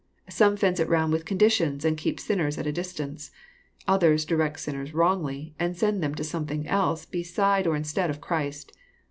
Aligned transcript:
Some 0.31 0.57
fence 0.57 0.79
it 0.79 0.89
round 0.89 1.13
with 1.13 1.25
conditions, 1.25 1.85
and 1.85 1.95
keep 1.95 2.19
sinners 2.19 2.57
at 2.57 2.65
a 2.65 2.71
distance. 2.71 3.29
Others 3.87 4.25
direct 4.25 4.59
sinners 4.59 4.95
wrongly, 4.95 5.53
and 5.59 5.77
send 5.77 6.01
them 6.01 6.15
to 6.15 6.23
something 6.23 6.65
else 6.67 7.05
beside 7.05 7.67
or 7.67 7.75
instead 7.75 8.09
of 8.09 8.19
Christ. 8.19 8.71